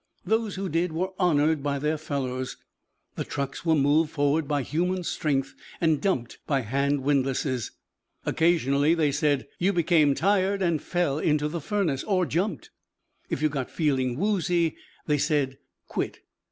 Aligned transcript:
Those 0.25 0.55
who 0.55 0.67
did 0.67 0.93
were 0.93 1.11
honoured 1.19 1.61
by 1.61 1.77
their 1.77 1.95
fellows. 1.99 2.57
The 3.13 3.23
trucks 3.23 3.63
were 3.63 3.75
moved 3.75 4.09
forward 4.09 4.47
by 4.47 4.63
human 4.63 5.03
strength 5.03 5.53
and 5.79 6.01
dumped 6.01 6.39
by 6.47 6.61
hand 6.61 7.03
windlasses. 7.03 7.69
Occasionally, 8.25 8.95
they 8.95 9.11
said, 9.11 9.47
you 9.59 9.71
became 9.73 10.15
tired 10.15 10.63
and 10.63 10.81
fell 10.81 11.19
into 11.19 11.47
the 11.47 11.61
furnace. 11.61 12.03
Or 12.05 12.25
jumped. 12.25 12.71
If 13.29 13.43
you 13.43 13.49
got 13.49 13.69
feeling 13.69 14.17
woozy, 14.17 14.75
they 15.05 15.19
said, 15.19 15.59
quit. 15.87 16.21